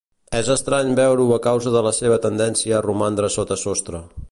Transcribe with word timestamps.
És 0.37 0.47
estrany 0.53 0.87
veure-ho 0.99 1.27
a 1.35 1.43
causa 1.43 1.73
de 1.77 1.85
la 1.89 1.93
seva 1.97 2.19
tendència 2.25 2.79
a 2.79 2.83
romandre 2.89 3.33
sota 3.39 3.59
sostre. 3.67 4.05